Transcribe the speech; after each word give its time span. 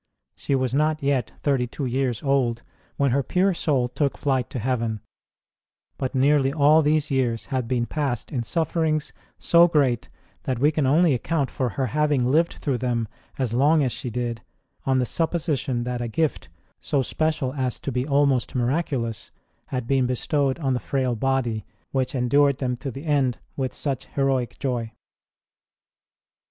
She 0.35 0.55
was 0.55 0.73
not 0.73 1.03
yet 1.03 1.33
thirty 1.43 1.67
two 1.67 1.85
years 1.85 2.23
old 2.23 2.63
when 2.97 3.11
her 3.11 3.21
pure 3.21 3.53
soul 3.53 3.87
took 3.87 4.17
flight 4.17 4.49
to 4.49 4.57
heaven; 4.57 4.99
but 5.99 6.15
nearly 6.15 6.51
all 6.51 6.81
these 6.81 7.11
years 7.11 7.45
had 7.53 7.67
been 7.67 7.85
passed 7.85 8.31
in 8.31 8.41
suffer 8.41 8.83
ings 8.83 9.13
so 9.37 9.67
great 9.67 10.09
that 10.45 10.57
we 10.57 10.71
can 10.71 10.87
only 10.87 11.13
account 11.13 11.51
for 11.51 11.69
her 11.69 11.85
25 11.87 11.93
26 11.93 11.93
ST. 11.93 11.93
ROSE 11.93 11.93
OF 11.93 12.01
LIMA 12.01 12.17
having 12.17 12.31
lived 12.31 12.63
through 12.63 12.77
them 12.79 13.07
as 13.37 13.53
long 13.53 13.83
as 13.83 13.91
she 13.91 14.09
did 14.09 14.41
on 14.85 14.97
the 14.97 15.05
supposition 15.05 15.83
that 15.83 16.01
a 16.01 16.07
gift, 16.07 16.49
so 16.79 17.03
special 17.03 17.53
as 17.53 17.79
to 17.79 17.91
be 17.91 18.07
almost 18.07 18.55
miraculous, 18.55 19.29
had 19.67 19.85
been 19.85 20.07
bestowed 20.07 20.57
on 20.57 20.73
the 20.73 20.79
frail 20.79 21.15
body 21.15 21.63
which 21.91 22.15
endured 22.15 22.57
them 22.57 22.75
to 22.75 22.89
the 22.89 23.05
end 23.05 23.37
with 23.55 23.71
such 23.71 24.05
heroic 24.07 24.57
joy. 24.57 24.91